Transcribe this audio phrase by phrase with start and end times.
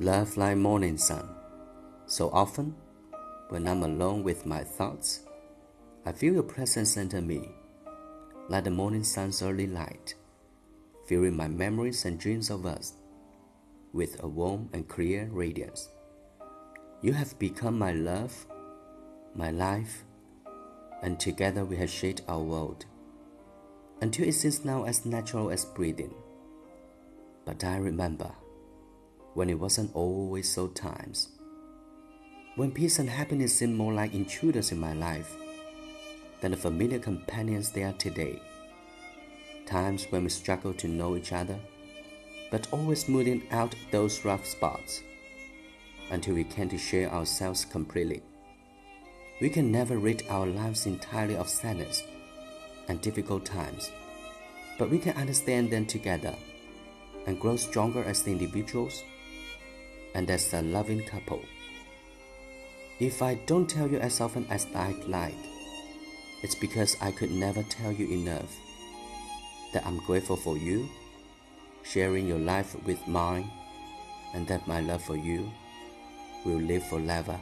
[0.00, 1.28] Love like morning sun.
[2.06, 2.76] So often,
[3.48, 5.26] when I'm alone with my thoughts,
[6.06, 7.48] I feel your presence enter me,
[8.48, 10.14] like the morning sun's early light,
[11.08, 12.92] filling my memories and dreams of us
[13.92, 15.88] with a warm and clear radiance.
[17.02, 18.46] You have become my love,
[19.34, 20.04] my life,
[21.02, 22.84] and together we have shaped our world
[24.00, 26.14] until it seems now as natural as breathing.
[27.44, 28.30] But I remember
[29.38, 31.28] when it wasn't always so times.
[32.56, 35.36] When peace and happiness seemed more like intruders in my life
[36.40, 38.42] than the familiar companions they are today.
[39.64, 41.56] Times when we struggle to know each other,
[42.50, 45.02] but always smoothing out those rough spots
[46.10, 48.22] until we can to share ourselves completely.
[49.40, 52.02] We can never rid our lives entirely of sadness
[52.88, 53.92] and difficult times,
[54.80, 56.34] but we can understand them together
[57.28, 59.04] and grow stronger as individuals
[60.14, 61.42] and as a loving couple.
[63.00, 65.34] If I don't tell you as often as I'd like,
[66.42, 68.54] it's because I could never tell you enough
[69.72, 70.88] that I'm grateful for you,
[71.82, 73.50] sharing your life with mine,
[74.34, 75.50] and that my love for you
[76.44, 77.38] will live forever